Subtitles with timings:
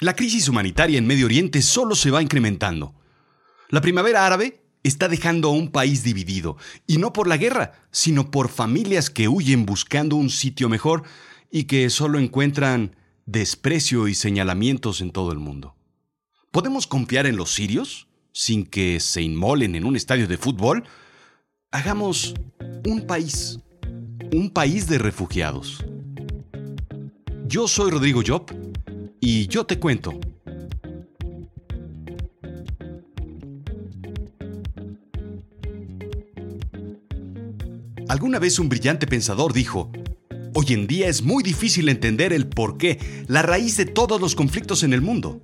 [0.00, 2.94] La crisis humanitaria en Medio Oriente solo se va incrementando.
[3.68, 6.56] La primavera árabe está dejando a un país dividido,
[6.86, 11.02] y no por la guerra, sino por familias que huyen buscando un sitio mejor
[11.50, 15.76] y que solo encuentran desprecio y señalamientos en todo el mundo.
[16.50, 20.84] ¿Podemos confiar en los sirios sin que se inmolen en un estadio de fútbol?
[21.72, 22.34] Hagamos
[22.86, 23.58] un país,
[24.32, 25.84] un país de refugiados.
[27.46, 28.50] Yo soy Rodrigo Job
[29.20, 30.18] y yo te cuento.
[38.08, 39.92] Alguna vez un brillante pensador dijo,
[40.52, 44.82] Hoy en día es muy difícil entender el porqué, la raíz de todos los conflictos
[44.82, 45.40] en el mundo.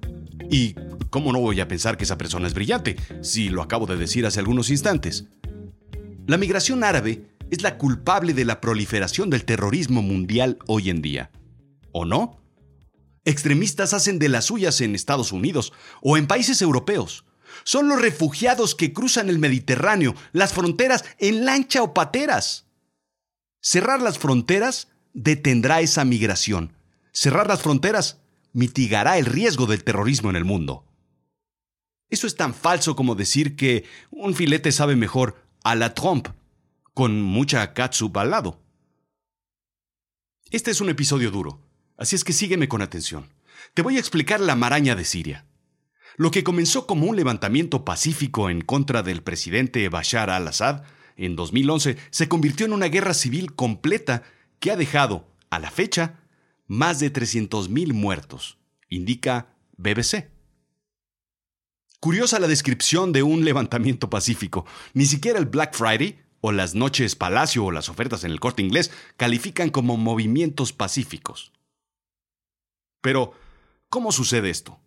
[0.51, 0.75] Y,
[1.11, 4.27] ¿cómo no voy a pensar que esa persona es brillante, si lo acabo de decir
[4.27, 5.27] hace algunos instantes?
[6.27, 7.23] La migración árabe
[7.53, 11.31] es la culpable de la proliferación del terrorismo mundial hoy en día.
[11.93, 12.41] ¿O no?
[13.27, 17.25] Extremistas hacen de las suyas en Estados Unidos o en países europeos.
[17.65, 22.67] Son los refugiados que cruzan el Mediterráneo, las fronteras en lancha o pateras.
[23.61, 26.77] Cerrar las fronteras detendrá esa migración.
[27.13, 28.21] Cerrar las fronteras
[28.53, 30.85] mitigará el riesgo del terrorismo en el mundo.
[32.09, 36.29] Eso es tan falso como decir que un filete sabe mejor a la Trump,
[36.95, 38.63] con mucha catsup al lado.
[40.51, 41.66] Este es un episodio duro
[41.97, 43.29] Así es que sígueme con atención.
[43.75, 45.47] Te voy a explicar la maraña de Siria.
[46.17, 50.83] Lo que comenzó como un levantamiento pacífico en contra del presidente Bashar al-Assad
[51.17, 54.23] en 2011 se convirtió en una guerra civil completa
[54.61, 56.21] que ha dejado, a la fecha,
[56.67, 58.59] más de 300.000 muertos,
[58.89, 60.31] indica BBC.
[62.01, 64.67] Curiosa la descripción de un levantamiento pacífico.
[64.93, 68.63] Ni siquiera el Black Friday, o las noches Palacio o las ofertas en el corte
[68.63, 71.53] inglés califican como movimientos pacíficos.
[73.01, 73.33] Pero,
[73.89, 74.81] ¿cómo sucede esto?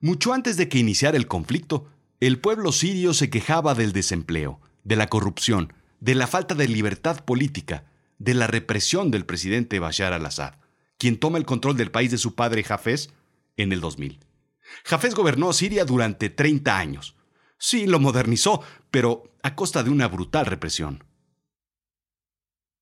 [0.00, 1.90] Mucho antes de que iniciara el conflicto,
[2.20, 7.24] el pueblo sirio se quejaba del desempleo, de la corrupción, de la falta de libertad
[7.24, 7.84] política,
[8.18, 10.54] de la represión del presidente Bashar al-Assad,
[10.98, 13.10] quien toma el control del país de su padre Hafez
[13.56, 14.18] en el 2000.
[14.90, 17.16] Hafez gobernó Siria durante 30 años.
[17.58, 21.04] Sí, lo modernizó, pero a costa de una brutal represión.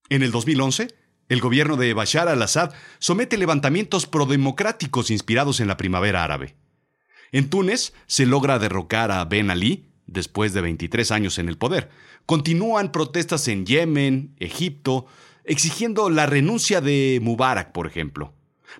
[0.08, 0.94] En el 2011,
[1.28, 6.56] el gobierno de Bashar al-Assad somete levantamientos prodemocráticos inspirados en la primavera árabe.
[7.32, 11.91] En Túnez se logra derrocar a Ben Ali después de 23 años en el poder.
[12.26, 15.06] Continúan protestas en Yemen, Egipto,
[15.44, 18.32] exigiendo la renuncia de Mubarak, por ejemplo.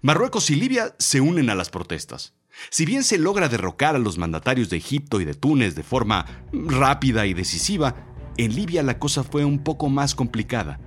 [0.03, 2.35] Marruecos y Libia se unen a las protestas.
[2.71, 6.45] Si bien se logra derrocar a los mandatarios de Egipto y de Túnez de forma
[6.53, 7.95] rápida y decisiva,
[8.37, 10.81] en Libia la cosa fue un poco más complicada.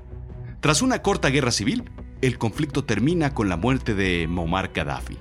[0.60, 1.90] Tras una corta guerra civil,
[2.22, 5.18] el conflicto termina con la muerte de Muammar Gaddafi.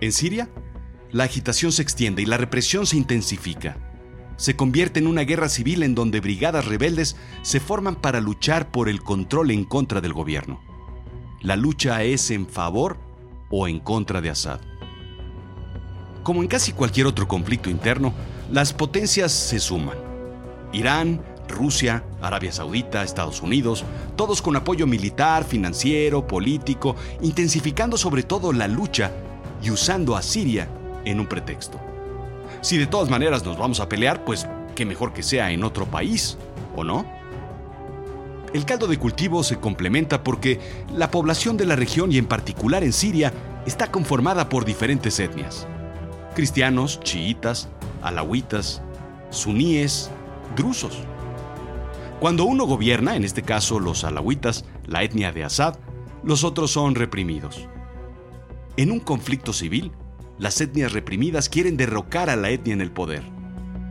[0.00, 0.48] En Siria,
[1.12, 3.76] la agitación se extiende y la represión se intensifica.
[4.36, 8.88] Se convierte en una guerra civil en donde brigadas rebeldes se forman para luchar por
[8.88, 10.62] el control en contra del gobierno.
[11.42, 12.98] La lucha es en favor
[13.50, 14.60] o en contra de Assad.
[16.22, 18.14] Como en casi cualquier otro conflicto interno,
[18.50, 19.98] las potencias se suman.
[20.72, 23.84] Irán, Rusia, Arabia Saudita, Estados Unidos,
[24.16, 29.10] todos con apoyo militar, financiero, político, intensificando sobre todo la lucha
[29.62, 30.68] y usando a Siria
[31.04, 31.80] en un pretexto.
[32.60, 35.86] Si de todas maneras nos vamos a pelear, pues qué mejor que sea en otro
[35.86, 36.36] país,
[36.74, 37.06] ¿o no?
[38.52, 40.60] El caldo de cultivo se complementa porque
[40.94, 43.32] la población de la región y en particular en Siria
[43.66, 45.66] está conformada por diferentes etnias.
[46.34, 47.68] Cristianos, chiitas,
[48.02, 48.82] alawitas,
[49.30, 50.10] suníes,
[50.56, 50.98] drusos.
[52.20, 55.78] Cuando uno gobierna, en este caso los alawitas, la etnia de Assad,
[56.24, 57.68] los otros son reprimidos.
[58.78, 59.92] En un conflicto civil,
[60.38, 63.22] las etnias reprimidas quieren derrocar a la etnia en el poder.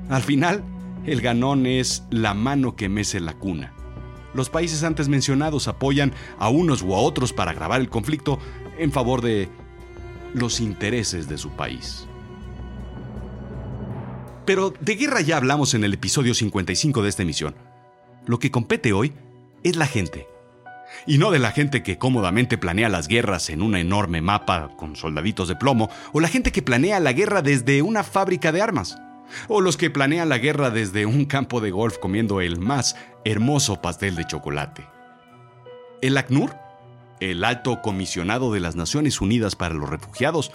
[0.09, 0.63] Al final,
[1.05, 3.73] el ganón es la mano que mece la cuna.
[4.33, 8.39] Los países antes mencionados apoyan a unos u a otros para agravar el conflicto
[8.79, 9.49] en favor de
[10.33, 12.07] los intereses de su país.
[14.45, 17.55] Pero de guerra ya hablamos en el episodio 55 de esta emisión.
[18.25, 19.13] Lo que compete hoy
[19.63, 20.27] es la gente.
[21.05, 24.95] Y no de la gente que cómodamente planea las guerras en una enorme mapa con
[24.95, 28.97] soldaditos de plomo, o la gente que planea la guerra desde una fábrica de armas,
[29.47, 33.81] o los que planean la guerra desde un campo de golf comiendo el más hermoso
[33.81, 34.87] pastel de chocolate.
[36.01, 36.55] El ACNUR,
[37.19, 40.51] el alto comisionado de las Naciones Unidas para los Refugiados,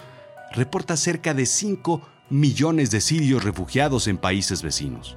[0.53, 5.15] reporta cerca de 5 millones de sirios refugiados en países vecinos.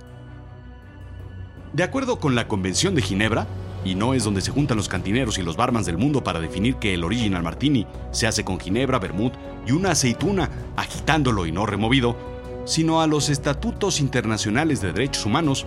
[1.74, 3.48] De acuerdo con la Convención de Ginebra,
[3.84, 6.76] y no es donde se juntan los cantineros y los barmans del mundo para definir
[6.76, 9.34] que el original martini se hace con ginebra, vermut
[9.66, 12.16] y una aceituna, agitándolo y no removido,
[12.64, 15.66] sino a los estatutos internacionales de derechos humanos,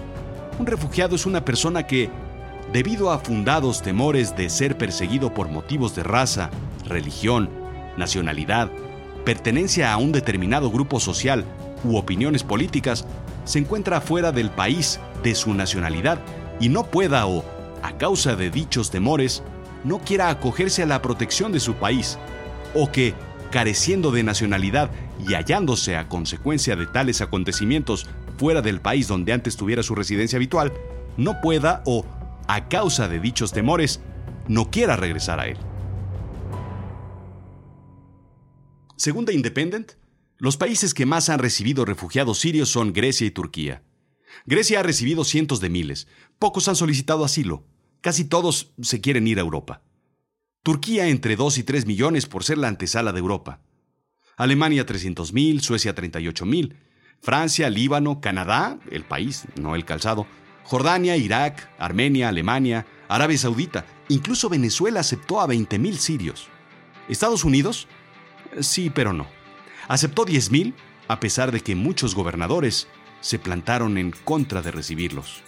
[0.58, 2.10] un refugiado es una persona que,
[2.72, 6.52] debido a fundados temores de ser perseguido por motivos de raza,
[6.86, 7.50] religión,
[7.98, 8.72] nacionalidad,
[9.26, 11.44] pertenencia a un determinado grupo social
[11.84, 13.06] u opiniones políticas,
[13.44, 16.20] se encuentra fuera del país de su nacionalidad
[16.60, 17.44] y no pueda o
[17.84, 19.44] a causa de dichos temores,
[19.84, 22.18] no quiera acogerse a la protección de su país,
[22.74, 23.14] o que,
[23.52, 24.90] careciendo de nacionalidad
[25.28, 28.08] y hallándose a consecuencia de tales acontecimientos
[28.38, 30.72] fuera del país donde antes tuviera su residencia habitual,
[31.18, 32.06] no pueda o,
[32.48, 34.00] a causa de dichos temores,
[34.48, 35.58] no quiera regresar a él.
[38.96, 39.92] Según The Independent,
[40.38, 43.84] los países que más han recibido refugiados sirios son Grecia y Turquía.
[44.46, 46.08] Grecia ha recibido cientos de miles,
[46.40, 47.66] pocos han solicitado asilo,
[48.02, 49.82] casi todos se quieren ir a Europa.
[50.64, 53.62] Turquía entre 2 y 3 millones por ser la antesala de Europa.
[54.36, 56.76] Alemania 300.000, Suecia 38.000,
[57.22, 60.28] Francia, Líbano, Canadá, el país, no el calzado,
[60.64, 66.50] Jordania, Irak, Armenia, Alemania, Arabia Saudita, incluso Venezuela aceptó a 20.000 sirios.
[67.08, 67.88] Estados Unidos,
[68.60, 69.28] sí, pero no.
[69.88, 70.74] Aceptó 10.000
[71.08, 72.88] a pesar de que muchos gobernadores
[73.22, 75.42] se plantaron en contra de recibirlos.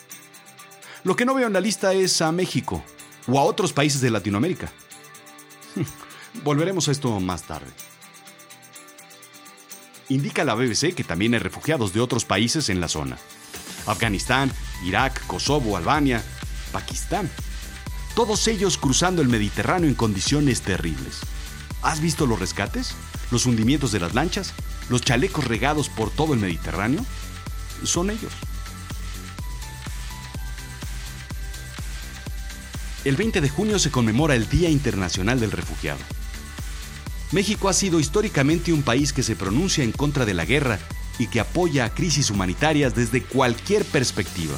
[1.04, 2.83] Lo que no veo en la lista es a México
[3.27, 4.71] o a otros países de Latinoamérica.
[6.44, 7.71] Volveremos a esto más tarde.
[10.10, 13.18] Indica la BBC que también hay refugiados de otros países en la zona.
[13.86, 14.51] Afganistán,
[14.83, 16.24] Irak, Kosovo, Albania,
[16.71, 17.30] Pakistán.
[18.16, 21.19] Todos ellos cruzando el Mediterráneo en condiciones terribles.
[21.81, 22.95] ¿Has visto los rescates?
[23.31, 24.54] ¿Los hundimientos de las lanchas?
[24.89, 27.06] ¿Los chalecos regados por todo el Mediterráneo?
[27.84, 28.31] Son ellos.
[33.06, 36.00] El 20 de junio se conmemora el Día Internacional del Refugiado.
[37.31, 40.80] México ha sido históricamente un país que se pronuncia en contra de la guerra
[41.18, 44.58] y que apoya a crisis humanitarias desde cualquier perspectiva.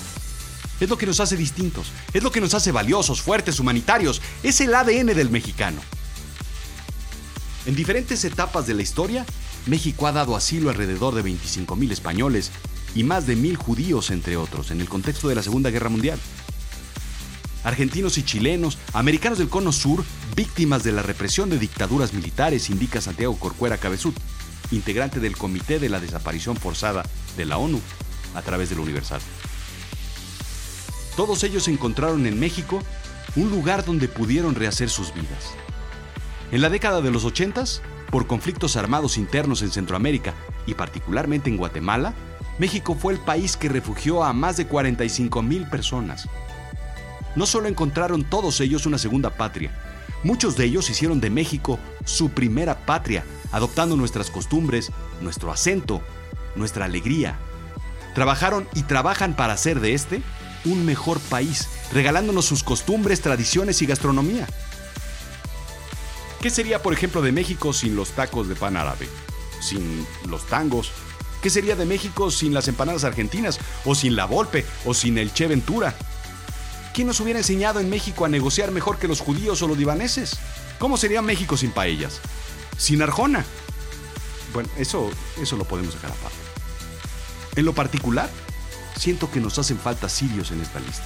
[0.80, 4.62] Es lo que nos hace distintos, es lo que nos hace valiosos, fuertes, humanitarios, es
[4.62, 5.82] el ADN del mexicano.
[7.68, 9.26] En diferentes etapas de la historia,
[9.68, 12.52] México ha dado asilo a alrededor de 25.000 españoles
[12.96, 16.20] y más de 1.000 judíos, entre otros, en el contexto de la Segunda Guerra Mundial
[17.64, 20.04] argentinos y chilenos, americanos del Cono Sur,
[20.36, 24.16] víctimas de la represión de dictaduras militares, indica Santiago Corcuera Cabezut,
[24.72, 27.04] integrante del Comité de la Desaparición Forzada
[27.38, 27.80] de la ONU,
[28.36, 29.22] a través del Universal.
[31.16, 32.82] Todos ellos encontraron en México
[33.36, 35.54] un lugar donde pudieron rehacer sus vidas.
[36.52, 37.64] En la década de los 80,
[38.10, 40.34] por conflictos armados internos en Centroamérica
[40.66, 42.14] y particularmente en Guatemala,
[42.58, 46.28] México fue el país que refugió a más de 45 mil personas,
[47.36, 49.72] no solo encontraron todos ellos una segunda patria,
[50.24, 56.02] muchos de ellos hicieron de México su primera patria, adoptando nuestras costumbres, nuestro acento,
[56.56, 57.38] nuestra alegría.
[58.14, 60.22] Trabajaron y trabajan para hacer de este
[60.66, 64.48] un mejor país, regalándonos sus costumbres, tradiciones y gastronomía.
[66.42, 69.08] ¿Qué sería, por ejemplo, de México sin los tacos de pan árabe?
[69.60, 70.92] Sin los tangos.
[71.42, 73.60] ¿Qué sería de México sin las empanadas argentinas?
[73.84, 74.66] ¿O sin la Volpe?
[74.86, 75.96] ¿O sin el Che Ventura?
[76.94, 80.38] ¿Quién nos hubiera enseñado en México a negociar mejor que los judíos o los libaneses?
[80.78, 82.20] ¿Cómo sería México sin paellas?
[82.78, 83.44] Sin Arjona.
[84.54, 85.10] Bueno, eso,
[85.42, 86.38] eso lo podemos dejar aparte.
[87.56, 88.30] En lo particular,
[88.98, 91.06] siento que nos hacen falta sirios en esta lista.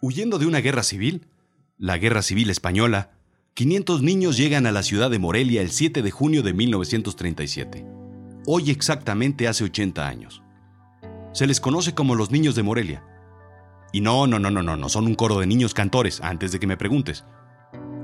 [0.00, 1.28] Huyendo de una guerra civil,
[1.76, 3.10] la Guerra Civil Española,
[3.58, 7.84] 500 niños llegan a la ciudad de Morelia el 7 de junio de 1937.
[8.46, 10.44] Hoy exactamente hace 80 años.
[11.32, 13.02] Se les conoce como los niños de Morelia.
[13.92, 16.60] Y no, no, no, no, no, no son un coro de niños cantores, antes de
[16.60, 17.24] que me preguntes.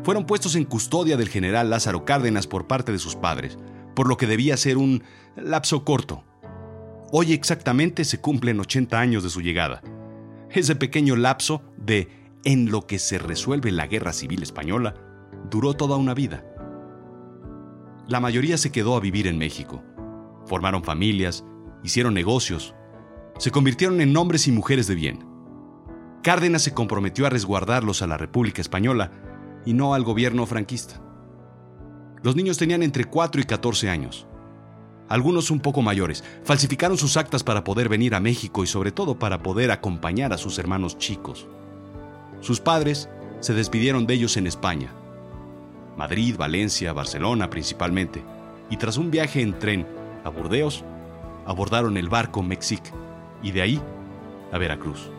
[0.02, 3.56] Fueron puestos en custodia del general Lázaro Cárdenas por parte de sus padres,
[3.94, 5.04] por lo que debía ser un
[5.36, 6.24] lapso corto.
[7.12, 9.82] Hoy exactamente se cumplen 80 años de su llegada.
[10.50, 12.08] Ese pequeño lapso de
[12.42, 15.03] en lo que se resuelve la guerra civil española
[15.50, 16.44] duró toda una vida.
[18.06, 19.82] La mayoría se quedó a vivir en México.
[20.46, 21.44] Formaron familias,
[21.82, 22.74] hicieron negocios,
[23.38, 25.26] se convirtieron en hombres y mujeres de bien.
[26.22, 29.10] Cárdenas se comprometió a resguardarlos a la República Española
[29.66, 31.00] y no al gobierno franquista.
[32.22, 34.26] Los niños tenían entre 4 y 14 años.
[35.08, 39.18] Algunos un poco mayores, falsificaron sus actas para poder venir a México y sobre todo
[39.18, 41.46] para poder acompañar a sus hermanos chicos.
[42.40, 43.10] Sus padres
[43.40, 44.94] se despidieron de ellos en España,
[45.96, 48.22] Madrid, Valencia, Barcelona principalmente,
[48.70, 49.86] y tras un viaje en tren
[50.24, 50.84] a Burdeos,
[51.46, 52.82] abordaron el barco Mexic
[53.42, 53.80] y de ahí
[54.52, 55.10] a Veracruz.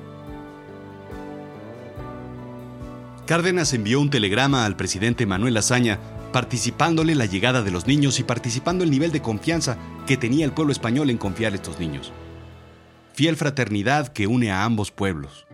[3.26, 6.00] Cárdenas envió un telegrama al presidente Manuel Azaña
[6.32, 10.52] participándole la llegada de los niños y participando el nivel de confianza que tenía el
[10.52, 12.12] pueblo español en confiar a estos niños.
[13.14, 15.48] Fiel fraternidad que une a ambos pueblos.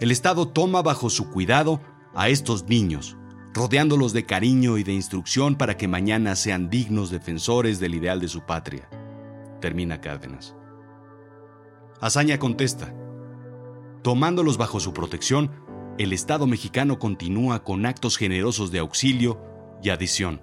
[0.00, 1.80] El Estado toma bajo su cuidado
[2.14, 3.16] a estos niños,
[3.54, 8.26] rodeándolos de cariño y de instrucción para que mañana sean dignos defensores del ideal de
[8.26, 8.88] su patria.
[9.60, 10.56] Termina Cárdenas.
[12.00, 12.92] Azaña contesta,
[14.02, 15.52] tomándolos bajo su protección,
[15.98, 19.40] el Estado mexicano continúa con actos generosos de auxilio
[19.80, 20.42] y adición.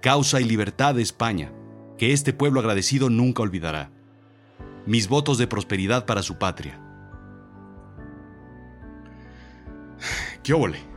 [0.00, 1.52] Causa y libertad de España,
[1.98, 3.92] que este pueblo agradecido nunca olvidará.
[4.86, 6.80] Mis votos de prosperidad para su patria.
[10.42, 10.91] ¡Qué óvole!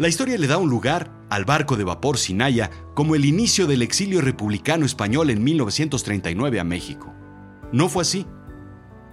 [0.00, 3.82] La historia le da un lugar al barco de vapor Sinaya como el inicio del
[3.82, 7.12] exilio republicano español en 1939 a México.
[7.70, 8.26] No fue así.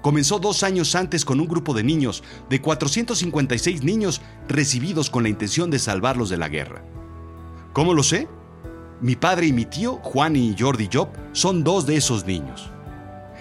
[0.01, 5.29] Comenzó dos años antes con un grupo de niños, de 456 niños recibidos con la
[5.29, 6.85] intención de salvarlos de la guerra.
[7.73, 8.29] ¿Cómo lo sé?
[9.01, 12.71] Mi padre y mi tío, Juan y Jordi Job, son dos de esos niños.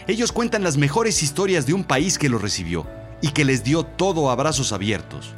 [0.08, 2.88] Ellos cuentan las mejores historias de un país que los recibió
[3.22, 5.32] y que les dio todo a brazos abiertos.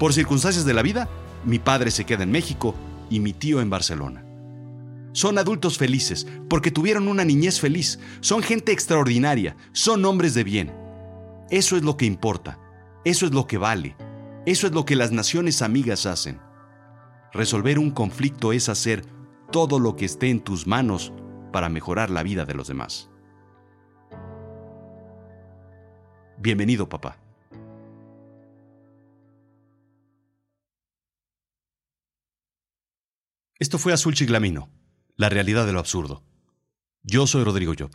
[0.00, 1.10] Por circunstancias de la vida,
[1.44, 2.74] mi padre se queda en México
[3.10, 4.24] y mi tío en Barcelona.
[5.12, 10.72] Son adultos felices porque tuvieron una niñez feliz, son gente extraordinaria, son hombres de bien.
[11.50, 12.58] Eso es lo que importa,
[13.04, 13.94] eso es lo que vale,
[14.46, 16.40] eso es lo que las naciones amigas hacen.
[17.34, 19.04] Resolver un conflicto es hacer
[19.52, 21.12] todo lo que esté en tus manos
[21.52, 23.10] para mejorar la vida de los demás.
[26.38, 27.18] Bienvenido, papá.
[33.60, 34.70] Esto fue Azul Chiglamino,
[35.16, 36.24] la realidad de lo absurdo.
[37.02, 37.90] Yo soy Rodrigo Job.